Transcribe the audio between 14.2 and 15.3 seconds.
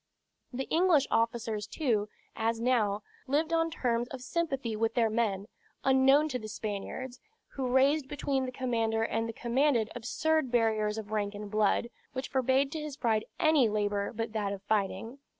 that of fighting.